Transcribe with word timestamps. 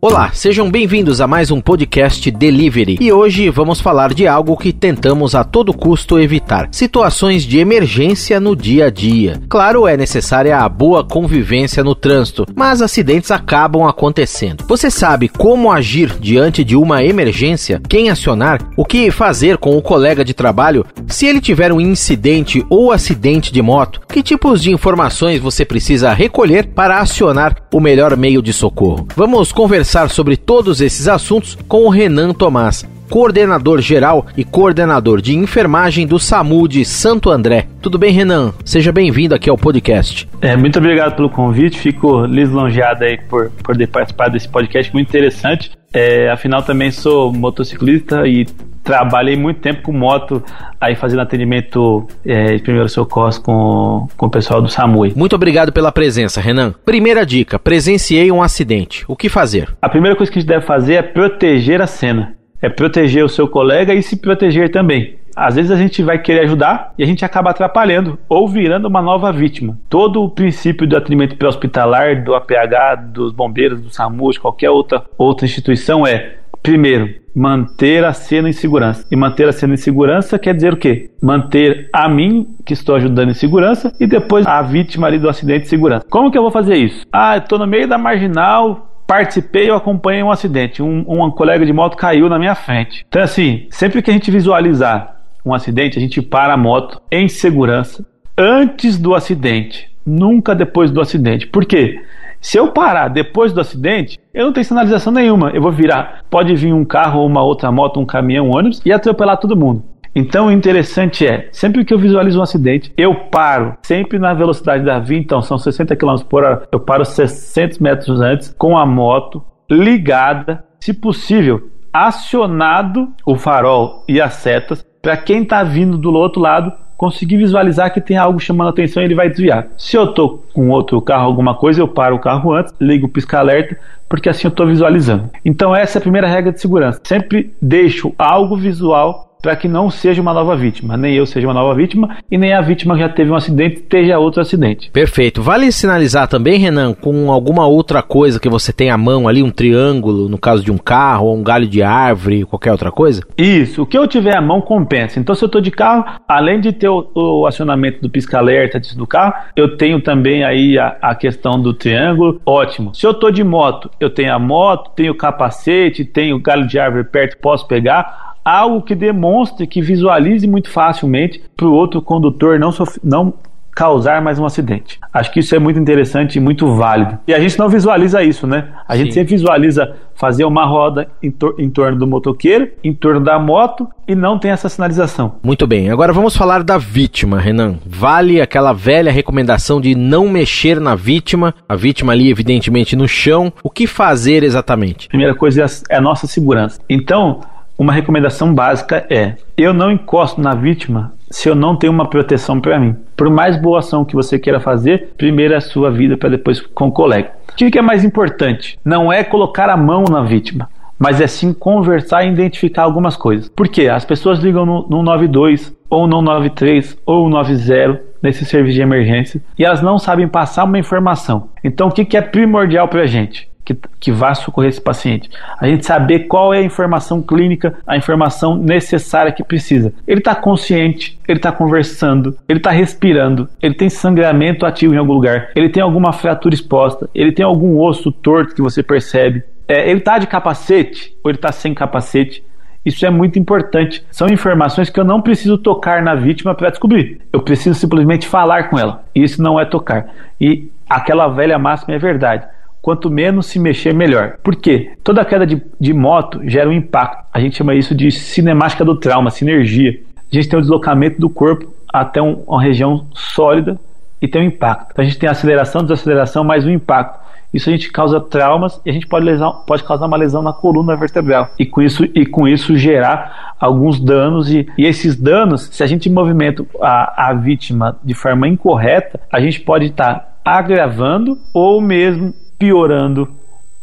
Olá, 0.00 0.30
sejam 0.32 0.70
bem-vindos 0.70 1.20
a 1.20 1.26
mais 1.26 1.50
um 1.50 1.60
podcast 1.60 2.30
Delivery. 2.30 2.98
E 3.00 3.12
hoje 3.12 3.50
vamos 3.50 3.80
falar 3.80 4.14
de 4.14 4.28
algo 4.28 4.56
que 4.56 4.72
tentamos 4.72 5.34
a 5.34 5.42
todo 5.42 5.74
custo 5.74 6.20
evitar: 6.20 6.68
situações 6.70 7.42
de 7.42 7.58
emergência 7.58 8.38
no 8.38 8.54
dia 8.54 8.86
a 8.86 8.90
dia. 8.90 9.42
Claro, 9.48 9.88
é 9.88 9.96
necessária 9.96 10.56
a 10.56 10.68
boa 10.68 11.02
convivência 11.02 11.82
no 11.82 11.96
trânsito, 11.96 12.46
mas 12.54 12.80
acidentes 12.80 13.32
acabam 13.32 13.88
acontecendo. 13.88 14.64
Você 14.68 14.88
sabe 14.88 15.28
como 15.28 15.72
agir 15.72 16.16
diante 16.20 16.62
de 16.62 16.76
uma 16.76 17.02
emergência? 17.02 17.82
Quem 17.88 18.08
acionar? 18.08 18.60
O 18.76 18.84
que 18.84 19.10
fazer 19.10 19.56
com 19.56 19.76
o 19.76 19.82
colega 19.82 20.24
de 20.24 20.32
trabalho 20.32 20.86
se 21.08 21.26
ele 21.26 21.40
tiver 21.40 21.72
um 21.72 21.80
incidente 21.80 22.64
ou 22.70 22.92
acidente 22.92 23.52
de 23.52 23.60
moto? 23.60 24.00
Que 24.08 24.22
tipos 24.22 24.62
de 24.62 24.70
informações 24.70 25.40
você 25.40 25.64
precisa 25.64 26.12
recolher 26.12 26.68
para 26.68 27.00
acionar 27.00 27.56
o 27.74 27.80
melhor 27.80 28.16
meio 28.16 28.40
de 28.40 28.52
socorro? 28.52 29.08
Vamos 29.16 29.50
conversar 29.50 29.87
conversar 29.88 30.10
sobre 30.10 30.36
todos 30.36 30.82
esses 30.82 31.08
assuntos 31.08 31.56
com 31.66 31.86
o 31.86 31.88
Renan 31.88 32.34
Tomás, 32.34 32.84
coordenador 33.08 33.80
geral 33.80 34.26
e 34.36 34.44
coordenador 34.44 35.20
de 35.20 35.36
enfermagem 35.36 36.06
do 36.06 36.18
SAMU 36.18 36.68
de 36.68 36.84
Santo 36.84 37.30
André. 37.30 37.66
Tudo 37.80 37.98
bem, 37.98 38.12
Renan? 38.12 38.52
Seja 38.64 38.92
bem-vindo 38.92 39.34
aqui 39.34 39.48
ao 39.48 39.56
podcast. 39.58 40.28
É, 40.40 40.56
muito 40.56 40.78
obrigado 40.78 41.16
pelo 41.16 41.30
convite, 41.30 41.78
fico 41.78 42.24
lisonjeado 42.26 43.04
aí 43.04 43.18
por 43.28 43.50
poder 43.62 43.86
participar 43.88 44.28
desse 44.28 44.48
podcast 44.48 44.92
muito 44.92 45.08
interessante. 45.08 45.70
É, 45.92 46.30
afinal, 46.30 46.62
também 46.62 46.90
sou 46.90 47.32
motociclista 47.32 48.26
e 48.26 48.46
trabalhei 48.88 49.36
muito 49.36 49.60
tempo 49.60 49.82
com 49.82 49.92
moto, 49.92 50.42
aí 50.80 50.94
fazendo 50.94 51.20
atendimento 51.20 52.06
é, 52.24 52.56
de 52.56 52.62
primeiro 52.62 52.88
socorro 52.88 53.30
com, 53.42 54.06
com 54.16 54.26
o 54.26 54.30
pessoal 54.30 54.62
do 54.62 54.68
SAMUI. 54.68 55.12
Muito 55.14 55.36
obrigado 55.36 55.72
pela 55.72 55.92
presença, 55.92 56.40
Renan. 56.40 56.74
Primeira 56.84 57.26
dica: 57.26 57.58
presenciei 57.58 58.32
um 58.32 58.42
acidente. 58.42 59.04
O 59.06 59.16
que 59.16 59.28
fazer? 59.28 59.76
A 59.82 59.88
primeira 59.88 60.16
coisa 60.16 60.32
que 60.32 60.38
a 60.38 60.40
gente 60.40 60.48
deve 60.48 60.64
fazer 60.64 60.94
é 60.94 61.02
proteger 61.02 61.82
a 61.82 61.86
cena. 61.86 62.37
É 62.60 62.68
proteger 62.68 63.24
o 63.24 63.28
seu 63.28 63.46
colega 63.46 63.94
e 63.94 64.02
se 64.02 64.16
proteger 64.16 64.70
também. 64.70 65.16
Às 65.36 65.54
vezes 65.54 65.70
a 65.70 65.76
gente 65.76 66.02
vai 66.02 66.18
querer 66.18 66.40
ajudar 66.40 66.92
e 66.98 67.02
a 67.04 67.06
gente 67.06 67.24
acaba 67.24 67.50
atrapalhando 67.50 68.18
ou 68.28 68.48
virando 68.48 68.88
uma 68.88 69.00
nova 69.00 69.30
vítima. 69.30 69.78
Todo 69.88 70.20
o 70.22 70.30
princípio 70.30 70.84
do 70.86 70.96
atendimento 70.96 71.36
pré-hospitalar, 71.36 72.24
do 72.24 72.34
APH, 72.34 73.12
dos 73.12 73.32
bombeiros, 73.32 73.80
do 73.80 73.88
SAMU, 73.88 74.32
de 74.32 74.40
qualquer 74.40 74.70
outra, 74.70 75.04
outra 75.16 75.46
instituição 75.46 76.04
é 76.04 76.38
Primeiro, 76.62 77.14
manter 77.34 78.04
a 78.04 78.12
cena 78.12 78.48
em 78.48 78.52
segurança. 78.52 79.06
E 79.10 79.16
manter 79.16 79.48
a 79.48 79.52
cena 79.52 79.74
em 79.74 79.78
segurança 79.78 80.38
quer 80.38 80.54
dizer 80.54 80.72
o 80.72 80.76
quê? 80.76 81.10
Manter 81.22 81.88
a 81.92 82.08
mim, 82.08 82.46
que 82.66 82.72
estou 82.72 82.94
ajudando 82.94 83.30
em 83.30 83.34
segurança, 83.34 83.92
e 83.98 84.06
depois 84.06 84.46
a 84.46 84.60
vítima 84.60 85.06
ali 85.06 85.18
do 85.18 85.28
acidente 85.28 85.66
em 85.66 85.68
segurança. 85.68 86.04
Como 86.10 86.30
que 86.30 86.36
eu 86.36 86.42
vou 86.42 86.50
fazer 86.50 86.76
isso? 86.76 87.06
Ah, 87.12 87.36
estou 87.36 87.58
no 87.58 87.66
meio 87.66 87.88
da 87.88 87.96
marginal, 87.96 88.87
participei, 89.08 89.70
eu 89.70 89.74
acompanhei 89.74 90.22
um 90.22 90.30
acidente. 90.30 90.82
Um, 90.82 91.04
um 91.08 91.30
colega 91.30 91.64
de 91.64 91.72
moto 91.72 91.96
caiu 91.96 92.28
na 92.28 92.38
minha 92.38 92.54
frente. 92.54 93.06
Então, 93.08 93.22
assim, 93.22 93.66
sempre 93.70 94.02
que 94.02 94.10
a 94.10 94.12
gente 94.12 94.30
visualizar 94.30 95.16
um 95.44 95.54
acidente, 95.54 95.96
a 95.96 96.00
gente 96.00 96.20
para 96.20 96.52
a 96.52 96.58
moto 96.58 97.00
em 97.10 97.26
segurança 97.26 98.06
antes 98.36 98.98
do 98.98 99.14
acidente, 99.14 99.90
nunca 100.04 100.54
depois 100.54 100.90
do 100.90 101.00
acidente. 101.00 101.46
Por 101.46 101.64
quê? 101.64 102.02
Se 102.40 102.58
eu 102.58 102.68
parar 102.68 103.08
depois 103.08 103.52
do 103.52 103.60
acidente, 103.60 104.18
eu 104.32 104.44
não 104.44 104.52
tenho 104.52 104.64
sinalização 104.64 105.12
nenhuma. 105.12 105.50
Eu 105.50 105.62
vou 105.62 105.72
virar. 105.72 106.22
Pode 106.30 106.54
vir 106.54 106.72
um 106.72 106.84
carro, 106.84 107.24
uma 107.24 107.42
outra 107.42 107.72
moto, 107.72 107.98
um 107.98 108.06
caminhão, 108.06 108.48
um 108.48 108.56
ônibus 108.56 108.80
e 108.84 108.92
atropelar 108.92 109.38
todo 109.38 109.56
mundo. 109.56 109.82
Então 110.18 110.48
o 110.48 110.50
interessante 110.50 111.24
é, 111.24 111.48
sempre 111.52 111.84
que 111.84 111.94
eu 111.94 111.98
visualizo 111.98 112.40
um 112.40 112.42
acidente, 112.42 112.92
eu 112.96 113.14
paro, 113.14 113.76
sempre 113.82 114.18
na 114.18 114.34
velocidade 114.34 114.84
da 114.84 114.98
via, 114.98 115.16
então 115.16 115.40
são 115.40 115.56
60 115.56 115.94
km 115.94 116.16
por 116.28 116.42
hora, 116.42 116.66
eu 116.72 116.80
paro 116.80 117.04
600 117.04 117.78
metros 117.78 118.20
antes, 118.20 118.52
com 118.58 118.76
a 118.76 118.84
moto 118.84 119.40
ligada, 119.70 120.64
se 120.80 120.92
possível, 120.92 121.70
acionado 121.92 123.12
o 123.24 123.36
farol 123.36 124.02
e 124.08 124.20
as 124.20 124.34
setas, 124.34 124.84
para 125.00 125.16
quem 125.16 125.44
está 125.44 125.62
vindo 125.62 125.96
do 125.96 126.12
outro 126.12 126.42
lado 126.42 126.72
conseguir 126.96 127.36
visualizar 127.36 127.94
que 127.94 128.00
tem 128.00 128.16
algo 128.16 128.40
chamando 128.40 128.66
a 128.66 128.70
atenção 128.70 129.00
e 129.00 129.06
ele 129.06 129.14
vai 129.14 129.30
desviar. 129.30 129.68
Se 129.78 129.96
eu 129.96 130.06
estou 130.06 130.44
com 130.52 130.68
outro 130.70 131.00
carro, 131.00 131.26
alguma 131.26 131.54
coisa, 131.54 131.80
eu 131.80 131.86
paro 131.86 132.16
o 132.16 132.18
carro 132.18 132.52
antes, 132.52 132.74
ligo 132.80 133.06
o 133.06 133.08
pisca-alerta, 133.08 133.78
porque 134.08 134.28
assim 134.28 134.48
eu 134.48 134.50
estou 134.50 134.66
visualizando. 134.66 135.30
Então 135.44 135.76
essa 135.76 135.96
é 135.96 136.00
a 136.00 136.02
primeira 136.02 136.26
regra 136.26 136.50
de 136.50 136.60
segurança. 136.60 137.00
Sempre 137.04 137.54
deixo 137.62 138.12
algo 138.18 138.56
visual 138.56 139.27
para 139.40 139.56
que 139.56 139.68
não 139.68 139.90
seja 139.90 140.20
uma 140.20 140.34
nova 140.34 140.56
vítima, 140.56 140.96
nem 140.96 141.14
eu 141.14 141.26
seja 141.26 141.46
uma 141.46 141.54
nova 141.54 141.74
vítima 141.74 142.18
e 142.30 142.36
nem 142.36 142.52
a 142.52 142.60
vítima 142.60 142.94
que 142.94 143.00
já 143.00 143.08
teve 143.08 143.30
um 143.30 143.36
acidente 143.36 143.76
esteja 143.76 144.18
outro 144.18 144.40
acidente. 144.40 144.90
Perfeito. 144.90 145.42
Vale 145.42 145.70
sinalizar 145.70 146.28
também, 146.28 146.58
Renan, 146.58 146.92
com 146.92 147.30
alguma 147.30 147.66
outra 147.66 148.02
coisa 148.02 148.40
que 148.40 148.48
você 148.48 148.72
tem 148.72 148.90
à 148.90 148.98
mão 148.98 149.28
ali, 149.28 149.42
um 149.42 149.50
triângulo, 149.50 150.28
no 150.28 150.38
caso 150.38 150.62
de 150.62 150.72
um 150.72 150.78
carro, 150.78 151.26
ou 151.26 151.36
um 151.36 151.42
galho 151.42 151.66
de 151.66 151.82
árvore, 151.82 152.44
qualquer 152.44 152.72
outra 152.72 152.90
coisa? 152.90 153.22
Isso. 153.36 153.82
O 153.82 153.86
que 153.86 153.96
eu 153.96 154.06
tiver 154.06 154.36
à 154.36 154.40
mão 154.40 154.60
compensa. 154.60 155.20
Então, 155.20 155.34
se 155.34 155.44
eu 155.44 155.46
estou 155.46 155.60
de 155.60 155.70
carro, 155.70 156.04
além 156.26 156.60
de 156.60 156.72
ter 156.72 156.88
o, 156.88 157.10
o 157.14 157.46
acionamento 157.46 158.00
do 158.00 158.10
pisca-alerta 158.10 158.80
do 158.96 159.06
carro, 159.06 159.34
eu 159.56 159.76
tenho 159.76 160.00
também 160.00 160.44
aí 160.44 160.78
a, 160.78 160.96
a 161.00 161.14
questão 161.14 161.60
do 161.60 161.72
triângulo. 161.72 162.40
Ótimo. 162.44 162.94
Se 162.94 163.06
eu 163.06 163.12
estou 163.12 163.30
de 163.30 163.44
moto, 163.44 163.90
eu 164.00 164.10
tenho 164.10 164.32
a 164.34 164.38
moto, 164.38 164.90
tenho 164.94 165.12
o 165.12 165.16
capacete, 165.16 166.04
tenho 166.04 166.36
o 166.36 166.40
galho 166.40 166.66
de 166.66 166.78
árvore 166.78 167.04
perto, 167.04 167.38
posso 167.38 167.66
pegar 167.66 168.28
algo 168.48 168.82
que 168.82 168.94
demonstre, 168.94 169.66
que 169.66 169.82
visualize 169.82 170.46
muito 170.46 170.70
facilmente 170.70 171.42
para 171.56 171.66
o 171.66 171.72
outro 171.72 172.00
condutor 172.00 172.58
não, 172.58 172.72
não 173.04 173.34
causar 173.78 174.20
mais 174.20 174.40
um 174.40 174.44
acidente. 174.44 174.98
Acho 175.14 175.30
que 175.30 175.38
isso 175.38 175.54
é 175.54 175.58
muito 175.58 175.78
interessante 175.78 176.36
e 176.36 176.40
muito 176.40 176.74
válido. 176.74 177.16
E 177.28 177.32
a 177.32 177.38
gente 177.38 177.56
não 177.56 177.68
visualiza 177.68 178.24
isso, 178.24 178.44
né? 178.44 178.70
A 178.88 178.94
Sim. 178.94 179.04
gente 179.04 179.14
sempre 179.14 179.36
visualiza 179.36 179.94
fazer 180.16 180.44
uma 180.44 180.66
roda 180.66 181.06
em, 181.22 181.30
tor 181.30 181.54
em, 181.60 181.70
torno 181.70 181.96
do 181.96 182.04
motoqueiro, 182.04 182.70
em 182.82 182.92
torno 182.92 183.20
da 183.20 183.38
moto 183.38 183.88
e 184.08 184.16
não 184.16 184.36
tem 184.36 184.50
essa 184.50 184.68
sinalização. 184.68 185.36
Muito 185.44 185.64
bem. 185.64 185.90
Agora 185.90 186.12
vamos 186.12 186.36
falar 186.36 186.64
da 186.64 186.76
vítima, 186.76 187.38
Renan. 187.38 187.76
Vale 187.86 188.40
aquela 188.40 188.72
velha 188.72 189.12
recomendação 189.12 189.80
de 189.80 189.94
não 189.94 190.28
mexer 190.28 190.80
na 190.80 190.96
vítima, 190.96 191.54
a 191.68 191.76
vítima 191.76 192.12
ali 192.12 192.30
evidentemente 192.30 192.96
no 192.96 193.06
chão. 193.06 193.52
O 193.62 193.70
que 193.70 193.86
fazer 193.86 194.42
exatamente? 194.42 195.06
Primeira 195.06 195.36
coisa 195.36 195.66
é 195.88 195.96
a 195.96 196.00
nossa 196.00 196.26
segurança. 196.26 196.80
Então, 196.90 197.42
uma 197.78 197.92
recomendação 197.92 198.52
básica 198.52 199.06
é: 199.08 199.36
eu 199.56 199.72
não 199.72 199.92
encosto 199.92 200.40
na 200.40 200.52
vítima 200.54 201.12
se 201.30 201.48
eu 201.48 201.54
não 201.54 201.76
tenho 201.76 201.92
uma 201.92 202.08
proteção 202.08 202.60
para 202.60 202.80
mim. 202.80 202.96
Por 203.16 203.30
mais 203.30 203.56
boa 203.56 203.78
ação 203.78 204.04
que 204.04 204.16
você 204.16 204.38
queira 204.38 204.58
fazer, 204.58 205.12
primeiro 205.16 205.54
é 205.54 205.58
a 205.58 205.60
sua 205.60 205.90
vida 205.90 206.16
para 206.16 206.30
depois 206.30 206.60
com 206.60 206.88
o 206.88 206.92
colega. 206.92 207.30
O 207.52 207.54
que 207.54 207.78
é 207.78 207.82
mais 207.82 208.02
importante? 208.02 208.78
Não 208.84 209.12
é 209.12 209.22
colocar 209.22 209.68
a 209.68 209.76
mão 209.76 210.04
na 210.10 210.22
vítima, 210.22 210.68
mas 210.98 211.20
é 211.20 211.26
sim 211.26 211.52
conversar 211.52 212.24
e 212.24 212.30
identificar 212.30 212.82
algumas 212.82 213.16
coisas. 213.16 213.48
Por 213.48 213.68
quê? 213.68 213.88
As 213.88 214.04
pessoas 214.04 214.38
ligam 214.38 214.64
no, 214.66 214.88
no 214.88 215.02
92 215.02 215.76
ou 215.90 216.06
no 216.06 216.20
93 216.20 216.98
ou 217.06 217.28
90 217.28 218.08
nesse 218.22 218.44
serviço 218.44 218.74
de 218.74 218.82
emergência 218.82 219.40
e 219.56 219.64
elas 219.64 219.82
não 219.82 219.98
sabem 219.98 220.26
passar 220.26 220.64
uma 220.64 220.78
informação. 220.78 221.50
Então 221.62 221.88
o 221.88 221.92
que 221.92 222.16
é 222.16 222.22
primordial 222.22 222.88
para 222.88 223.02
a 223.02 223.06
gente? 223.06 223.48
Que, 223.68 223.76
que 224.00 224.12
vá 224.12 224.34
socorrer 224.34 224.70
esse 224.70 224.80
paciente. 224.80 225.28
A 225.60 225.66
gente 225.66 225.84
saber 225.84 226.20
qual 226.20 226.54
é 226.54 226.58
a 226.58 226.62
informação 226.62 227.20
clínica, 227.20 227.74
a 227.86 227.96
informação 227.96 228.56
necessária 228.56 229.30
que 229.32 229.44
precisa. 229.44 229.92
Ele 230.06 230.20
está 230.20 230.34
consciente, 230.34 231.18
ele 231.28 231.38
está 231.38 231.52
conversando, 231.52 232.36
ele 232.48 232.58
está 232.58 232.70
respirando, 232.70 233.48
ele 233.60 233.74
tem 233.74 233.90
sangramento 233.90 234.64
ativo 234.64 234.94
em 234.94 234.98
algum 234.98 235.12
lugar, 235.12 235.50
ele 235.54 235.68
tem 235.68 235.82
alguma 235.82 236.12
fratura 236.12 236.54
exposta, 236.54 237.10
ele 237.14 237.32
tem 237.32 237.44
algum 237.44 237.78
osso 237.78 238.10
torto 238.10 238.54
que 238.54 238.62
você 238.62 238.82
percebe. 238.82 239.42
É, 239.66 239.90
ele 239.90 239.98
está 239.98 240.18
de 240.18 240.26
capacete 240.26 241.14
ou 241.22 241.30
ele 241.30 241.36
está 241.36 241.52
sem 241.52 241.74
capacete. 241.74 242.42
Isso 242.86 243.04
é 243.04 243.10
muito 243.10 243.38
importante. 243.38 244.02
São 244.10 244.28
informações 244.28 244.88
que 244.88 244.98
eu 244.98 245.04
não 245.04 245.20
preciso 245.20 245.58
tocar 245.58 246.02
na 246.02 246.14
vítima 246.14 246.54
para 246.54 246.70
descobrir. 246.70 247.20
Eu 247.30 247.42
preciso 247.42 247.78
simplesmente 247.78 248.26
falar 248.26 248.70
com 248.70 248.78
ela. 248.78 249.04
Isso 249.14 249.42
não 249.42 249.60
é 249.60 249.66
tocar. 249.66 250.06
E 250.40 250.70
aquela 250.88 251.28
velha 251.28 251.58
máxima 251.58 251.94
é 251.94 251.98
verdade 251.98 252.46
quanto 252.82 253.10
menos 253.10 253.46
se 253.46 253.58
mexer, 253.58 253.92
melhor. 253.92 254.38
Por 254.42 254.56
quê? 254.56 254.92
Toda 255.02 255.24
queda 255.24 255.46
de, 255.46 255.62
de 255.80 255.92
moto 255.92 256.40
gera 256.44 256.68
um 256.68 256.72
impacto. 256.72 257.24
A 257.32 257.40
gente 257.40 257.56
chama 257.56 257.74
isso 257.74 257.94
de 257.94 258.10
cinemática 258.10 258.84
do 258.84 258.96
trauma, 258.96 259.30
sinergia. 259.30 260.00
A 260.30 260.34
gente 260.34 260.48
tem 260.48 260.58
o 260.58 260.62
deslocamento 260.62 261.20
do 261.20 261.28
corpo 261.28 261.72
até 261.92 262.20
um, 262.20 262.42
uma 262.46 262.62
região 262.62 263.06
sólida 263.14 263.78
e 264.20 264.28
tem 264.28 264.42
um 264.42 264.46
impacto. 264.46 264.88
Então 264.92 265.02
a 265.02 265.06
gente 265.06 265.18
tem 265.18 265.28
aceleração, 265.28 265.82
desaceleração, 265.82 266.44
mais 266.44 266.64
um 266.64 266.70
impacto. 266.70 267.28
Isso 267.52 267.70
a 267.70 267.72
gente 267.72 267.90
causa 267.90 268.20
traumas 268.20 268.78
e 268.84 268.90
a 268.90 268.92
gente 268.92 269.06
pode, 269.06 269.24
lesar, 269.24 269.50
pode 269.66 269.82
causar 269.82 270.06
uma 270.06 270.18
lesão 270.18 270.42
na 270.42 270.52
coluna 270.52 270.94
vertebral 270.96 271.50
e 271.58 271.64
com 271.64 271.80
isso, 271.80 272.04
e 272.04 272.26
com 272.26 272.46
isso 272.46 272.76
gerar 272.76 273.54
alguns 273.58 273.98
danos. 273.98 274.52
E, 274.52 274.68
e 274.76 274.84
esses 274.84 275.16
danos, 275.16 275.68
se 275.72 275.82
a 275.82 275.86
gente 275.86 276.10
movimenta 276.10 276.64
a, 276.80 277.30
a 277.30 277.34
vítima 277.34 277.96
de 278.04 278.12
forma 278.12 278.46
incorreta, 278.46 279.18
a 279.32 279.40
gente 279.40 279.60
pode 279.60 279.86
estar 279.86 280.14
tá 280.14 280.28
agravando 280.44 281.38
ou 281.54 281.80
mesmo 281.80 282.34
piorando 282.58 283.28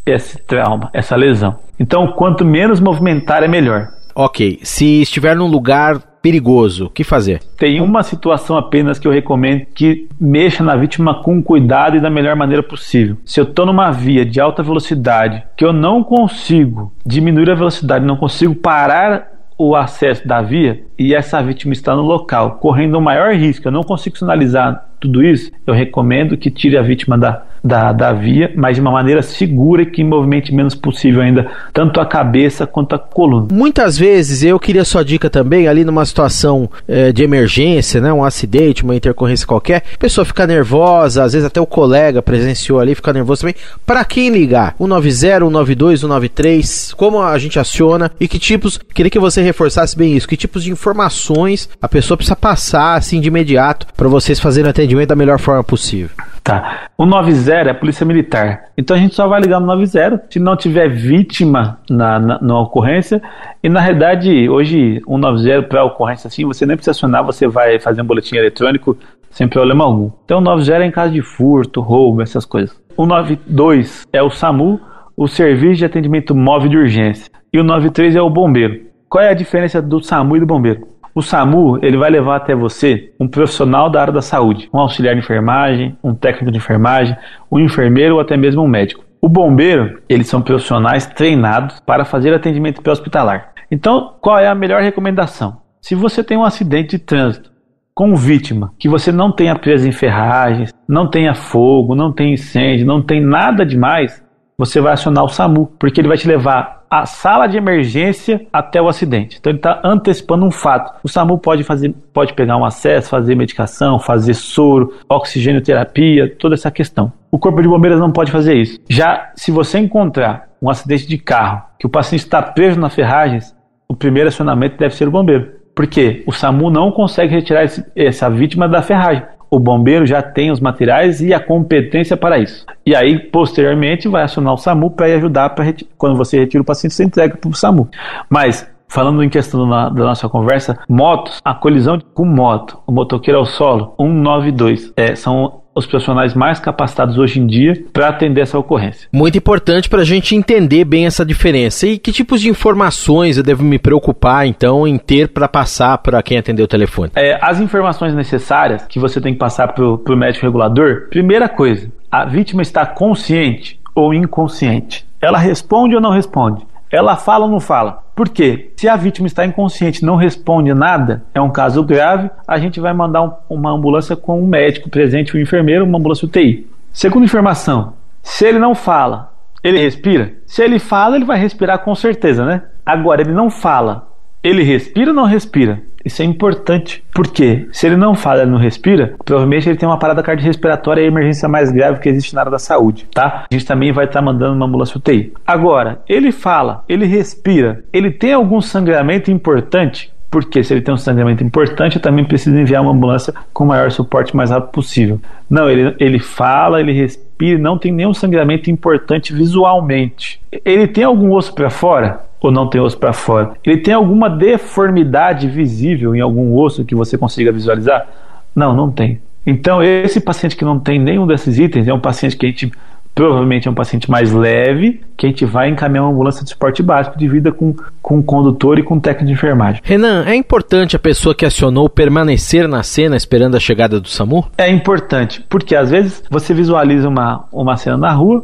esse 0.05 0.37
trauma, 0.37 0.89
essa 0.93 1.15
lesão. 1.15 1.55
Então, 1.79 2.07
quanto 2.07 2.45
menos 2.45 2.79
movimentar 2.79 3.43
é 3.43 3.47
melhor. 3.47 3.89
Ok, 4.13 4.59
se 4.63 5.01
estiver 5.01 5.35
num 5.35 5.47
lugar 5.47 5.99
perigoso. 6.25 6.85
O 6.85 6.89
que 6.89 7.03
fazer? 7.03 7.39
Tem 7.55 7.79
uma 7.79 8.01
situação 8.01 8.57
apenas 8.57 8.97
que 8.97 9.07
eu 9.07 9.11
recomendo 9.11 9.67
que 9.75 10.07
mexa 10.19 10.63
na 10.63 10.75
vítima 10.75 11.21
com 11.21 11.39
cuidado 11.39 11.97
e 11.97 11.99
da 11.99 12.09
melhor 12.09 12.35
maneira 12.35 12.63
possível. 12.63 13.15
Se 13.23 13.39
eu 13.39 13.43
estou 13.43 13.63
numa 13.63 13.91
via 13.91 14.25
de 14.25 14.41
alta 14.41 14.63
velocidade, 14.63 15.43
que 15.55 15.63
eu 15.63 15.71
não 15.71 16.03
consigo 16.03 16.91
diminuir 17.05 17.51
a 17.51 17.55
velocidade, 17.55 18.05
não 18.05 18.17
consigo 18.17 18.55
parar 18.55 19.35
o 19.55 19.75
acesso 19.75 20.27
da 20.27 20.41
via 20.41 20.83
e 20.97 21.13
essa 21.13 21.43
vítima 21.43 21.73
está 21.73 21.95
no 21.95 22.01
local, 22.01 22.55
correndo 22.55 22.97
o 22.97 23.01
maior 23.01 23.33
risco, 23.35 23.67
eu 23.67 23.71
não 23.71 23.83
consigo 23.83 24.17
sinalizar 24.17 24.89
tudo 24.99 25.23
isso, 25.23 25.51
eu 25.67 25.73
recomendo 25.73 26.35
que 26.35 26.49
tire 26.49 26.75
a 26.75 26.81
vítima 26.81 27.17
da, 27.17 27.43
da, 27.65 27.91
da 27.91 28.13
via, 28.13 28.53
mas 28.55 28.75
de 28.75 28.81
uma 28.81 28.91
maneira 28.91 29.23
segura 29.23 29.81
e 29.81 29.85
que 29.87 30.03
movimente 30.03 30.53
menos 30.53 30.75
possível 30.75 31.21
ainda, 31.21 31.49
tanto 31.73 31.99
a 31.99 32.05
cabeça 32.05 32.67
quanto 32.67 32.93
a 32.93 32.99
coluna. 32.99 33.47
Muitas 33.51 33.97
vezes, 33.97 34.43
eu 34.43 34.59
queria 34.59 34.85
sua 34.85 35.03
dica 35.03 35.31
também, 35.31 35.67
ali 35.67 35.83
numa 35.83 36.05
situação 36.05 36.69
é, 36.87 37.11
de 37.11 37.23
emergência, 37.23 37.99
né, 37.99 38.13
um 38.13 38.23
acidente, 38.23 38.83
uma 38.83 38.95
intercorrência 38.95 39.47
qualquer, 39.47 39.83
a 39.95 39.97
pessoa 39.97 40.23
fica 40.23 40.45
nervosa, 40.45 41.23
às 41.23 41.33
vezes 41.33 41.47
até 41.47 41.59
o 41.59 41.65
colega 41.65 42.21
presenciou 42.21 42.79
ali, 42.79 42.93
fica 42.93 43.11
nervoso 43.11 43.41
também. 43.41 43.55
Para 43.83 44.05
quem 44.05 44.29
ligar? 44.29 44.75
190, 44.77 45.45
192, 45.45 45.99
193, 46.01 46.93
como 46.93 47.19
a 47.19 47.35
gente 47.39 47.57
aciona 47.57 48.11
e 48.19 48.27
que 48.27 48.37
tipos, 48.37 48.77
queria 48.77 49.09
que 49.09 49.19
você 49.19 49.41
reforçasse 49.41 49.97
bem 49.97 50.15
isso, 50.15 50.27
que 50.27 50.37
tipos 50.37 50.63
de 50.63 50.71
informações 50.71 51.67
a 51.81 51.89
pessoa 51.89 52.15
precisa 52.15 52.35
passar 52.35 52.95
assim 52.95 53.19
de 53.19 53.27
imediato 53.27 53.87
para 53.97 54.07
vocês 54.07 54.39
fazerem 54.39 54.69
atendimento 54.69 55.09
da 55.09 55.15
melhor 55.15 55.39
forma 55.39 55.63
possível. 55.63 56.11
Tá. 56.45 56.89
O 56.95 57.07
90 57.07 57.51
é 57.51 57.71
a 57.71 57.73
Polícia 57.73 58.05
Militar. 58.05 58.65
Então 58.77 58.95
a 58.95 58.99
gente 58.99 59.15
só 59.15 59.27
vai 59.27 59.41
ligar 59.41 59.59
no 59.59 59.65
90 59.65 60.25
se 60.29 60.37
não 60.37 60.55
tiver 60.55 60.87
vítima 60.87 61.79
na, 61.89 62.19
na, 62.19 62.39
na 62.39 62.59
ocorrência. 62.59 63.19
E 63.63 63.67
na 63.67 63.79
realidade, 63.79 64.47
hoje, 64.47 65.01
190 65.07 65.63
para 65.63 65.83
ocorrência 65.83 66.27
assim, 66.27 66.45
você 66.45 66.63
nem 66.63 66.77
precisa 66.77 66.91
acionar, 66.91 67.25
você 67.25 67.47
vai 67.47 67.79
fazer 67.79 68.03
um 68.03 68.05
boletim 68.05 68.35
eletrônico 68.35 68.95
sem 69.31 69.47
problema 69.47 69.85
algum. 69.85 70.11
Então 70.23 70.37
o 70.37 70.41
90 70.41 70.83
é 70.83 70.85
em 70.85 70.91
caso 70.91 71.13
de 71.13 71.23
furto, 71.23 71.81
roubo, 71.81 72.21
essas 72.21 72.45
coisas. 72.45 72.79
O 72.95 73.07
92 73.07 74.05
é 74.13 74.21
o 74.21 74.29
SAMU, 74.29 74.79
o 75.17 75.27
Serviço 75.27 75.79
de 75.79 75.85
Atendimento 75.85 76.35
Móvel 76.35 76.69
de 76.69 76.77
Urgência. 76.77 77.31
E 77.51 77.59
o 77.59 77.63
93 77.63 78.15
é 78.15 78.21
o 78.21 78.29
Bombeiro. 78.29 78.81
Qual 79.09 79.23
é 79.23 79.29
a 79.29 79.33
diferença 79.33 79.81
do 79.81 79.99
SAMU 79.99 80.37
e 80.37 80.41
do 80.41 80.45
Bombeiro? 80.45 80.87
O 81.15 81.21
SAMU 81.21 81.79
ele 81.81 81.95
vai 81.95 82.09
levar 82.09 82.35
até 82.35 82.53
você 82.53 83.13
um 83.17 83.25
profissional 83.25 83.89
da 83.89 84.01
área 84.01 84.11
da 84.11 84.21
saúde, 84.21 84.69
um 84.73 84.79
auxiliar 84.79 85.15
de 85.15 85.21
enfermagem, 85.21 85.97
um 86.03 86.13
técnico 86.13 86.51
de 86.51 86.57
enfermagem, 86.57 87.15
um 87.49 87.57
enfermeiro 87.57 88.15
ou 88.15 88.19
até 88.19 88.35
mesmo 88.35 88.61
um 88.61 88.67
médico. 88.67 89.05
O 89.21 89.29
bombeiro, 89.29 90.01
eles 90.09 90.27
são 90.27 90.41
profissionais 90.41 91.05
treinados 91.05 91.79
para 91.79 92.03
fazer 92.03 92.33
atendimento 92.33 92.81
pré-hospitalar. 92.81 93.53
Então, 93.71 94.15
qual 94.19 94.37
é 94.37 94.49
a 94.49 94.53
melhor 94.53 94.81
recomendação? 94.81 95.61
Se 95.81 95.95
você 95.95 96.21
tem 96.21 96.37
um 96.37 96.43
acidente 96.43 96.97
de 96.97 96.99
trânsito 96.99 97.49
com 97.93 98.13
vítima, 98.13 98.73
que 98.77 98.89
você 98.89 99.09
não 99.09 99.31
tenha 99.31 99.55
presa 99.57 99.87
em 99.87 99.93
ferragens, 99.93 100.73
não 100.85 101.09
tenha 101.09 101.33
fogo, 101.33 101.95
não 101.95 102.11
tem 102.11 102.33
incêndio, 102.33 102.85
não 102.85 103.01
tem 103.01 103.21
nada 103.21 103.65
demais, 103.65 104.21
você 104.57 104.79
vai 104.79 104.93
acionar 104.93 105.23
o 105.23 105.29
SAMU, 105.29 105.71
porque 105.77 105.99
ele 105.99 106.07
vai 106.07 106.17
te 106.17 106.27
levar 106.27 106.85
a 106.89 107.05
sala 107.05 107.47
de 107.47 107.57
emergência 107.57 108.45
até 108.53 108.81
o 108.81 108.87
acidente. 108.87 109.37
Então 109.37 109.51
ele 109.51 109.59
está 109.59 109.81
antecipando 109.83 110.45
um 110.45 110.51
fato. 110.51 110.93
O 111.03 111.09
SAMU 111.09 111.37
pode 111.37 111.63
fazer, 111.63 111.93
pode 112.13 112.33
pegar 112.33 112.57
um 112.57 112.63
acesso, 112.63 113.09
fazer 113.09 113.35
medicação, 113.35 113.99
fazer 113.99 114.33
soro, 114.33 114.93
oxigênio 115.09 115.61
terapia, 115.61 116.33
toda 116.37 116.55
essa 116.55 116.71
questão. 116.71 117.11
O 117.29 117.37
corpo 117.37 117.61
de 117.61 117.67
bombeiros 117.67 117.99
não 117.99 118.11
pode 118.11 118.31
fazer 118.31 118.55
isso. 118.55 118.79
Já 118.89 119.31
se 119.35 119.51
você 119.51 119.79
encontrar 119.79 120.47
um 120.61 120.69
acidente 120.69 121.07
de 121.07 121.17
carro 121.17 121.63
que 121.77 121.85
o 121.85 121.89
paciente 121.89 122.21
está 122.21 122.41
preso 122.41 122.79
nas 122.79 122.95
ferragens, 122.95 123.53
o 123.87 123.95
primeiro 123.95 124.29
acionamento 124.29 124.77
deve 124.77 124.95
ser 124.95 125.07
o 125.07 125.11
bombeiro. 125.11 125.51
Porque 125.75 126.23
o 126.25 126.31
SAMU 126.31 126.69
não 126.69 126.89
consegue 126.89 127.35
retirar 127.35 127.65
esse, 127.65 127.85
essa 127.93 128.29
vítima 128.29 128.69
da 128.69 128.81
ferragem 128.81 129.23
o 129.55 129.59
bombeiro 129.59 130.05
já 130.05 130.21
tem 130.21 130.51
os 130.51 130.59
materiais 130.59 131.21
e 131.21 131.33
a 131.33 131.39
competência 131.39 132.17
para 132.17 132.37
isso. 132.37 132.65
E 132.85 132.93
aí, 132.93 133.17
posteriormente, 133.17 134.07
vai 134.07 134.23
acionar 134.23 134.53
o 134.53 134.57
SAMU 134.57 134.91
para 134.91 135.07
ajudar 135.07 135.51
para 135.51 135.73
quando 135.97 136.17
você 136.17 136.39
retira 136.39 136.61
o 136.61 136.65
paciente, 136.65 136.93
você 136.93 137.03
entrega 137.03 137.37
para 137.37 137.49
o 137.49 137.53
SAMU. 137.53 137.87
Mas 138.29 138.69
Falando 138.87 139.23
em 139.23 139.29
questão 139.29 139.67
da, 139.67 139.89
nossa 139.89 140.29
conversa, 140.29 140.77
motos, 140.87 141.41
a 141.43 141.55
colisão 141.55 141.99
com 142.13 142.23
moto, 142.23 142.77
o 142.85 142.91
motoqueiro 142.91 143.39
ao 143.39 143.45
solo, 143.45 143.95
192, 143.99 144.93
é, 144.95 145.15
são 145.15 145.63
os 145.75 145.85
profissionais 145.85 146.33
mais 146.33 146.57
capacitados 146.57 147.17
hoje 147.17 147.39
em 147.39 147.45
dia 147.45 147.83
para 147.91 148.07
atender 148.07 148.41
essa 148.41 148.57
ocorrência. 148.57 149.09
Muito 149.11 149.37
importante 149.37 149.89
para 149.89 150.01
a 150.01 150.05
gente 150.05 150.33
entender 150.33 150.85
bem 150.85 151.05
essa 151.05 151.25
diferença. 151.25 151.85
E 151.85 151.99
que 151.99 152.13
tipos 152.13 152.39
de 152.39 152.49
informações 152.49 153.37
eu 153.37 153.43
devo 153.43 153.63
me 153.63 153.77
preocupar, 153.77 154.47
então, 154.47 154.87
em 154.87 154.97
ter 154.97 155.27
para 155.27 155.47
passar 155.47 155.97
para 155.97 156.23
quem 156.23 156.37
atender 156.37 156.63
o 156.63 156.67
telefone? 156.67 157.11
É, 157.15 157.37
as 157.41 157.59
informações 157.59 158.15
necessárias 158.15 158.85
que 158.87 158.99
você 158.99 159.19
tem 159.19 159.33
que 159.33 159.39
passar 159.39 159.67
para 159.73 159.83
o 159.83 160.15
médico 160.15 160.45
regulador, 160.45 161.09
primeira 161.09 161.49
coisa, 161.49 161.91
a 162.09 162.23
vítima 162.23 162.61
está 162.61 162.85
consciente 162.85 163.79
ou 163.93 164.13
inconsciente? 164.13 165.05
Ela 165.21 165.37
responde 165.37 165.95
ou 165.95 166.01
não 166.01 166.11
responde? 166.11 166.65
Ela 166.95 167.17
fala 167.17 167.43
ou 167.43 167.51
não 167.51 167.59
fala? 167.59 168.03
Por 168.15 168.29
quê? 168.29 168.71
Se 168.77 168.87
a 168.87 168.95
vítima 168.95 169.27
está 169.27 169.45
inconsciente 169.45 170.05
não 170.05 170.15
responde 170.15 170.73
nada, 170.73 171.25
é 171.33 171.41
um 171.41 171.51
caso 171.51 171.83
grave, 171.83 172.31
a 172.47 172.57
gente 172.57 172.79
vai 172.79 172.93
mandar 172.93 173.21
um, 173.21 173.33
uma 173.49 173.71
ambulância 173.71 174.15
com 174.15 174.41
um 174.41 174.47
médico 174.47 174.89
presente, 174.89 175.35
um 175.35 175.39
enfermeiro, 175.41 175.83
uma 175.83 175.97
ambulância 175.97 176.25
UTI. 176.25 176.65
Segunda 176.93 177.25
informação, 177.25 177.95
se 178.23 178.45
ele 178.45 178.59
não 178.59 178.73
fala, 178.73 179.33
ele 179.61 179.77
respira? 179.77 180.35
Se 180.47 180.63
ele 180.63 180.79
fala, 180.79 181.17
ele 181.17 181.25
vai 181.25 181.37
respirar 181.37 181.79
com 181.79 181.93
certeza, 181.93 182.45
né? 182.45 182.61
Agora, 182.85 183.21
ele 183.21 183.33
não 183.33 183.49
fala, 183.49 184.07
ele 184.41 184.63
respira 184.63 185.09
ou 185.09 185.15
não 185.15 185.25
respira? 185.25 185.81
Isso 186.05 186.21
é 186.21 186.25
importante. 186.25 187.03
Porque 187.13 187.67
se 187.71 187.87
ele 187.87 187.95
não 187.95 188.13
fala, 188.13 188.43
ele 188.43 188.51
não 188.51 188.59
respira, 188.59 189.15
provavelmente 189.25 189.67
ele 189.67 189.77
tem 189.77 189.89
uma 189.89 189.97
parada 189.97 190.21
cardiorrespiratória 190.21 191.01
e 191.01 191.05
a 191.05 191.07
emergência 191.07 191.49
mais 191.49 191.71
grave 191.71 191.99
que 191.99 192.07
existe 192.07 192.35
na 192.35 192.41
área 192.41 192.51
da 192.51 192.59
saúde, 192.59 193.07
tá? 193.11 193.45
A 193.49 193.53
gente 193.53 193.65
também 193.65 193.91
vai 193.91 194.05
estar 194.05 194.19
tá 194.19 194.25
mandando 194.25 194.55
uma 194.55 194.65
ambulância 194.65 194.97
UTI. 194.97 195.33
Agora, 195.47 196.01
ele 196.07 196.31
fala, 196.31 196.83
ele 196.87 197.05
respira, 197.05 197.83
ele 197.91 198.11
tem 198.11 198.33
algum 198.33 198.61
sangramento 198.61 199.31
importante? 199.31 200.13
Porque 200.29 200.63
se 200.63 200.73
ele 200.73 200.81
tem 200.81 200.93
um 200.93 200.97
sangramento 200.97 201.43
importante, 201.43 201.95
eu 201.95 202.01
também 202.01 202.25
preciso 202.25 202.57
enviar 202.57 202.81
uma 202.81 202.91
ambulância 202.91 203.33
com 203.53 203.63
o 203.63 203.67
maior 203.67 203.89
suporte 203.91 204.35
mais 204.35 204.49
rápido 204.49 204.71
possível. 204.71 205.19
Não, 205.49 205.69
ele, 205.69 205.95
ele 205.99 206.19
fala, 206.19 206.79
ele 206.79 206.91
respira, 206.91 207.57
não 207.57 207.77
tem 207.77 207.91
nenhum 207.91 208.13
sangramento 208.13 208.69
importante 208.69 209.33
visualmente. 209.33 210.41
Ele 210.63 210.87
tem 210.87 211.03
algum 211.03 211.31
osso 211.33 211.53
para 211.53 211.69
fora? 211.69 212.25
ou 212.47 212.51
não 212.51 212.67
tem 212.67 212.79
osso 212.79 212.97
para 212.97 213.11
fora? 213.13 213.53
Ele 213.63 213.77
tem 213.77 213.93
alguma 213.93 214.29
deformidade 214.29 215.47
visível 215.47 216.15
em 216.15 216.21
algum 216.21 216.53
osso 216.55 216.85
que 216.85 216.93
você 216.93 217.17
consiga 217.17 217.51
visualizar? 217.51 218.07
Não, 218.55 218.73
não 218.75 218.91
tem. 218.91 219.19
Então, 219.45 219.83
esse 219.83 220.19
paciente 220.19 220.55
que 220.55 220.65
não 220.65 220.79
tem 220.79 220.99
nenhum 220.99 221.27
desses 221.27 221.59
itens 221.59 221.87
é 221.87 221.93
um 221.93 221.99
paciente 221.99 222.35
que 222.35 222.45
a 222.45 222.49
gente 222.49 222.71
provavelmente 223.15 223.67
é 223.67 223.71
um 223.71 223.73
paciente 223.73 224.11
mais 224.11 224.33
leve, 224.33 225.01
que 225.15 225.25
a 225.25 225.29
gente 225.29 225.45
vai 225.45 225.69
encaminhar 225.69 226.03
uma 226.03 226.11
ambulância 226.11 226.43
de 226.43 226.49
suporte 226.49 226.83
básico 226.83 227.17
de 227.17 227.27
vida 227.29 227.49
com, 227.49 227.73
com 228.01 228.21
condutor 228.21 228.77
e 228.77 228.83
com 228.83 228.99
técnico 228.99 229.27
de 229.27 229.33
enfermagem. 229.33 229.81
Renan, 229.85 230.25
é 230.27 230.35
importante 230.35 230.97
a 230.97 230.99
pessoa 230.99 231.33
que 231.33 231.45
acionou 231.45 231.89
permanecer 231.89 232.67
na 232.67 232.83
cena 232.83 233.15
esperando 233.15 233.55
a 233.55 233.59
chegada 233.59 234.01
do 234.01 234.09
SAMU? 234.09 234.45
É 234.57 234.69
importante, 234.69 235.41
porque 235.49 235.75
às 235.75 235.89
vezes 235.89 236.21
você 236.29 236.53
visualiza 236.53 237.07
uma, 237.07 237.45
uma 237.53 237.77
cena 237.77 237.95
na 237.95 238.11
rua 238.11 238.43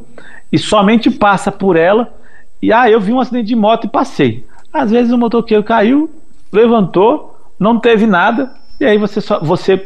e 0.50 0.58
somente 0.58 1.12
passa 1.12 1.52
por 1.52 1.76
ela 1.76 2.08
e 2.62 2.72
ah, 2.72 2.90
eu 2.90 3.02
vi 3.02 3.12
um 3.12 3.20
acidente 3.20 3.48
de 3.48 3.56
moto 3.56 3.86
e 3.86 3.90
passei. 3.90 4.46
Às 4.72 4.92
vezes 4.92 5.12
o 5.12 5.18
motoqueiro 5.18 5.64
caiu, 5.64 6.10
levantou, 6.52 7.36
não 7.60 7.78
teve 7.78 8.06
nada, 8.06 8.52
e 8.80 8.86
aí 8.86 8.98
você 8.98 9.20
só, 9.20 9.40
você 9.40 9.86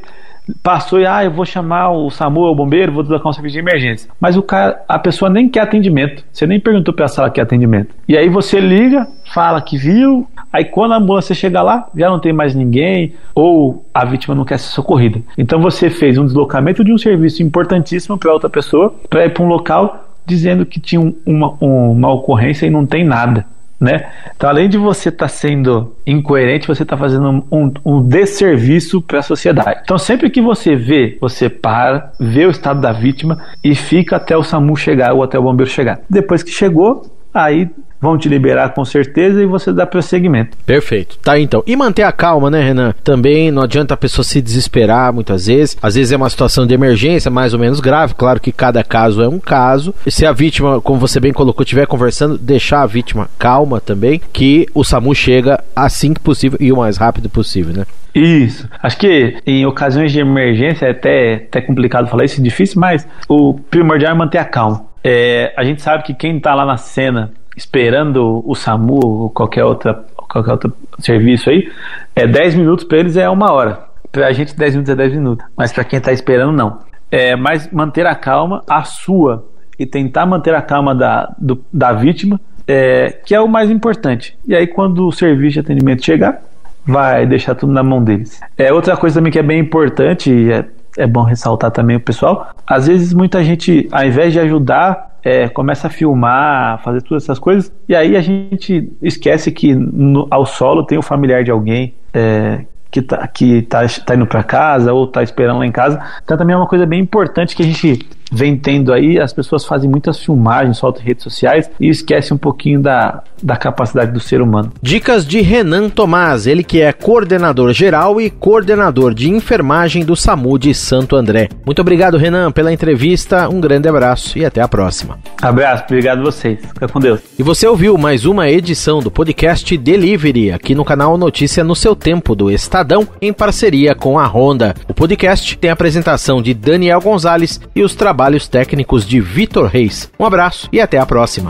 passou 0.61 0.99
e 0.99 1.05
ah, 1.05 1.23
eu 1.23 1.31
vou 1.31 1.45
chamar 1.45 1.91
o 1.91 2.09
SAMU 2.09 2.41
ou 2.41 2.51
o 2.51 2.55
bombeiro, 2.55 2.91
vou 2.91 3.03
deslocar 3.03 3.27
um 3.27 3.33
serviço 3.33 3.53
de 3.53 3.59
emergência. 3.59 4.09
Mas 4.19 4.37
o 4.37 4.41
cara, 4.41 4.83
a 4.87 4.99
pessoa 4.99 5.29
nem 5.29 5.49
quer 5.49 5.61
atendimento. 5.61 6.23
Você 6.31 6.45
nem 6.45 6.59
perguntou 6.59 6.93
para 6.93 7.05
a 7.05 7.09
sala 7.09 7.29
que 7.29 7.41
atendimento. 7.41 7.95
E 8.07 8.17
aí 8.17 8.29
você 8.29 8.59
liga, 8.59 9.07
fala 9.33 9.61
que 9.61 9.77
viu, 9.77 10.27
aí 10.51 10.65
quando 10.65 10.93
a 10.93 10.97
ambulância 10.97 11.33
chega 11.33 11.61
lá, 11.61 11.87
já 11.95 12.09
não 12.09 12.19
tem 12.19 12.33
mais 12.33 12.53
ninguém 12.53 13.13
ou 13.33 13.85
a 13.93 14.05
vítima 14.05 14.35
não 14.35 14.45
quer 14.45 14.59
ser 14.59 14.69
socorrida. 14.69 15.21
Então 15.37 15.59
você 15.59 15.89
fez 15.89 16.17
um 16.17 16.25
deslocamento 16.25 16.83
de 16.83 16.93
um 16.93 16.97
serviço 16.97 17.41
importantíssimo 17.41 18.17
para 18.17 18.33
outra 18.33 18.49
pessoa 18.49 18.93
para 19.09 19.25
ir 19.25 19.29
para 19.29 19.43
um 19.43 19.47
local 19.47 20.05
dizendo 20.25 20.65
que 20.65 20.79
tinha 20.79 21.13
uma, 21.25 21.51
uma 21.59 22.11
ocorrência 22.11 22.65
e 22.65 22.69
não 22.69 22.85
tem 22.85 23.03
nada. 23.03 23.45
Né? 23.79 24.09
Então, 24.35 24.49
além 24.49 24.69
de 24.69 24.77
você 24.77 25.09
estar 25.09 25.25
tá 25.25 25.29
sendo 25.29 25.95
incoerente, 26.07 26.67
você 26.67 26.83
está 26.83 26.95
fazendo 26.95 27.45
um, 27.51 27.73
um 27.85 28.01
desserviço 28.01 29.01
para 29.01 29.19
a 29.19 29.23
sociedade. 29.23 29.81
Então, 29.83 29.97
sempre 29.97 30.29
que 30.29 30.41
você 30.41 30.75
vê, 30.75 31.17
você 31.19 31.49
para, 31.49 32.13
vê 32.19 32.45
o 32.45 32.51
estado 32.51 32.79
da 32.79 32.93
vítima 32.93 33.37
e 33.63 33.75
fica 33.75 34.15
até 34.15 34.35
o 34.37 34.43
SAMU 34.43 34.75
chegar 34.77 35.13
ou 35.13 35.23
até 35.23 35.37
o 35.37 35.43
bombeiro 35.43 35.69
chegar. 35.69 35.99
Depois 36.09 36.41
que 36.41 36.51
chegou, 36.51 37.03
aí 37.35 37.69
vão 37.99 38.17
te 38.17 38.29
liberar 38.29 38.69
com 38.69 38.85
certeza 38.85 39.41
e 39.41 39.45
você 39.45 39.73
dá 39.73 39.85
prosseguimento. 39.85 40.57
Perfeito. 40.65 41.17
Tá 41.19 41.39
então. 41.39 41.63
E 41.65 41.75
manter 41.75 42.03
a 42.03 42.11
calma, 42.11 42.51
né, 42.51 42.61
Renan? 42.61 42.93
Também 43.03 43.51
não 43.51 43.63
adianta 43.63 43.93
a 43.93 43.97
pessoa 43.97 44.23
se 44.23 44.41
desesperar 44.41 45.11
muitas 45.11 45.47
vezes. 45.47 45.77
Às 45.81 45.95
vezes 45.95 46.11
é 46.11 46.17
uma 46.17 46.29
situação 46.29 46.67
de 46.67 46.73
emergência 46.73 47.31
mais 47.31 47.53
ou 47.53 47.59
menos 47.59 47.79
grave. 47.79 48.13
Claro 48.13 48.39
que 48.39 48.51
cada 48.51 48.83
caso 48.83 49.21
é 49.21 49.27
um 49.27 49.39
caso. 49.39 49.93
E 50.05 50.11
se 50.11 50.25
a 50.25 50.31
vítima, 50.31 50.79
como 50.79 50.99
você 50.99 51.19
bem 51.19 51.33
colocou, 51.33 51.63
estiver 51.63 51.87
conversando, 51.87 52.37
deixar 52.37 52.81
a 52.81 52.85
vítima 52.85 53.27
calma 53.39 53.81
também, 53.81 54.21
que 54.31 54.67
o 54.73 54.83
SAMU 54.83 55.15
chega 55.15 55.63
assim 55.75 56.13
que 56.13 56.19
possível 56.19 56.57
e 56.61 56.71
o 56.71 56.77
mais 56.77 56.97
rápido 56.97 57.29
possível, 57.29 57.73
né? 57.73 57.85
Isso. 58.13 58.69
Acho 58.81 58.97
que 58.97 59.37
em 59.45 59.65
ocasiões 59.65 60.11
de 60.11 60.19
emergência 60.19 60.85
é 60.85 60.91
até, 60.91 61.33
até 61.33 61.59
complicado 61.59 62.07
falar 62.07 62.23
isso, 62.23 62.39
é 62.39 62.43
difícil, 62.43 62.79
mas 62.79 63.05
o 63.27 63.55
primordial 63.69 64.13
é 64.13 64.15
manter 64.15 64.37
a 64.37 64.45
calma. 64.45 64.85
É, 65.07 65.53
a 65.55 65.63
gente 65.63 65.83
sabe 65.83 66.01
que 66.01 66.15
quem 66.15 66.37
está 66.37 66.55
lá 66.55 66.65
na 66.65 66.77
cena 66.77 67.31
esperando 67.55 68.43
o 68.43 68.55
SAMU 68.55 68.99
ou 69.05 69.29
qualquer 69.29 69.63
outra 69.63 70.03
qualquer 70.27 70.51
outro 70.51 70.73
serviço 70.99 71.49
aí, 71.51 71.71
é 72.15 72.25
10 72.25 72.55
minutos 72.55 72.83
para 72.83 72.97
eles 72.97 73.15
é 73.15 73.29
uma 73.29 73.51
hora. 73.51 73.83
Pra 74.11 74.31
gente 74.31 74.57
10 74.57 74.73
minutos 74.73 74.91
é 74.91 74.95
10 74.95 75.13
minutos, 75.13 75.45
mas 75.55 75.71
para 75.71 75.83
quem 75.83 75.99
está 75.99 76.11
esperando 76.11 76.51
não. 76.51 76.79
É, 77.11 77.35
mas 77.35 77.71
manter 77.71 78.07
a 78.07 78.15
calma, 78.15 78.63
a 78.67 78.83
sua, 78.83 79.47
e 79.77 79.85
tentar 79.85 80.25
manter 80.25 80.55
a 80.55 80.61
calma 80.61 80.95
da, 80.95 81.31
do, 81.37 81.63
da 81.71 81.93
vítima, 81.93 82.41
é, 82.67 83.11
que 83.23 83.35
é 83.35 83.39
o 83.39 83.47
mais 83.47 83.69
importante. 83.69 84.35
E 84.47 84.55
aí 84.55 84.65
quando 84.65 85.07
o 85.07 85.11
serviço 85.11 85.53
de 85.53 85.59
atendimento 85.59 86.03
chegar, 86.03 86.41
vai 86.83 87.27
deixar 87.27 87.53
tudo 87.53 87.71
na 87.71 87.83
mão 87.83 88.03
deles. 88.03 88.41
É 88.57 88.73
outra 88.73 88.97
coisa 88.97 89.19
também 89.19 89.31
que 89.31 89.39
é 89.39 89.43
bem 89.43 89.59
importante, 89.59 90.51
é, 90.51 90.65
é 90.97 91.07
bom 91.07 91.23
ressaltar 91.23 91.71
também 91.71 91.97
o 91.97 91.99
pessoal. 91.99 92.49
Às 92.65 92.87
vezes 92.87 93.13
muita 93.13 93.43
gente, 93.43 93.87
ao 93.91 94.05
invés 94.05 94.33
de 94.33 94.39
ajudar 94.39 95.15
é, 95.23 95.49
começa 95.49 95.87
a 95.87 95.89
filmar, 95.89 96.81
fazer 96.83 97.01
todas 97.01 97.23
essas 97.23 97.39
coisas, 97.39 97.71
e 97.89 97.95
aí 97.95 98.15
a 98.15 98.21
gente 98.21 98.91
esquece 99.01 99.51
que 99.51 99.73
no, 99.73 100.27
ao 100.29 100.45
solo 100.45 100.83
tem 100.83 100.99
o 100.99 101.01
familiar 101.01 101.43
de 101.43 101.49
alguém 101.49 101.95
é, 102.13 102.63
que 102.91 103.01
tá, 103.01 103.27
que 103.27 103.63
tá, 103.63 103.81
tá 104.05 104.15
indo 104.15 104.27
para 104.27 104.43
casa 104.43 104.93
ou 104.93 105.07
tá 105.07 105.23
esperando 105.23 105.59
lá 105.59 105.65
em 105.65 105.71
casa. 105.71 105.99
Então 106.23 106.37
também 106.37 106.53
é 106.53 106.57
uma 106.57 106.67
coisa 106.67 106.85
bem 106.85 107.01
importante 107.01 107.55
que 107.55 107.63
a 107.63 107.65
gente 107.65 108.07
vem 108.31 108.57
tendo 108.57 108.91
aí, 108.93 109.19
as 109.19 109.33
pessoas 109.33 109.65
fazem 109.65 109.89
muitas 109.89 110.19
filmagens, 110.19 110.77
soltam 110.77 111.03
redes 111.03 111.23
sociais 111.23 111.69
e 111.79 111.89
esquecem 111.89 112.35
um 112.35 112.37
pouquinho 112.37 112.81
da, 112.81 113.23
da 113.41 113.55
capacidade 113.55 114.11
do 114.11 114.19
ser 114.19 114.41
humano. 114.41 114.71
Dicas 114.81 115.25
de 115.25 115.41
Renan 115.41 115.89
Tomás, 115.89 116.47
ele 116.47 116.63
que 116.63 116.81
é 116.81 116.91
coordenador 116.91 117.73
geral 117.73 118.19
e 118.19 118.29
coordenador 118.29 119.13
de 119.13 119.29
enfermagem 119.29 120.03
do 120.03 120.15
SAMU 120.15 120.57
de 120.57 120.73
Santo 120.73 121.15
André. 121.15 121.49
Muito 121.65 121.81
obrigado, 121.81 122.17
Renan, 122.17 122.51
pela 122.51 122.73
entrevista. 122.73 123.49
Um 123.49 123.59
grande 123.59 123.87
abraço 123.87 124.37
e 124.37 124.45
até 124.45 124.61
a 124.61 124.67
próxima. 124.67 125.19
Abraço, 125.41 125.83
obrigado 125.85 126.19
a 126.19 126.23
vocês. 126.23 126.59
Fica 126.59 126.87
com 126.87 126.99
Deus. 126.99 127.19
E 127.37 127.43
você 127.43 127.67
ouviu 127.67 127.97
mais 127.97 128.25
uma 128.25 128.49
edição 128.49 128.99
do 128.99 129.11
podcast 129.11 129.77
Delivery 129.77 130.51
aqui 130.51 130.73
no 130.73 130.85
canal 130.85 131.17
Notícia 131.17 131.63
no 131.63 131.75
seu 131.75 131.95
tempo 131.95 132.35
do 132.35 132.51
Estadão, 132.51 133.07
em 133.21 133.31
parceria 133.31 133.95
com 133.95 134.17
a 134.17 134.25
Honda. 134.25 134.73
O 134.87 134.93
podcast 134.93 135.57
tem 135.57 135.69
a 135.69 135.73
apresentação 135.73 136.41
de 136.41 136.53
Daniel 136.53 137.01
Gonzalez 137.01 137.59
e 137.75 137.83
os 137.83 137.93
trabalhos 138.15 138.47
técnicos 138.47 139.05
de 139.05 139.19
Vitor 139.19 139.65
Reis. 139.65 140.09
Um 140.17 140.25
abraço 140.25 140.69
e 140.71 140.79
até 140.79 140.97
a 140.97 141.05
próxima. 141.05 141.49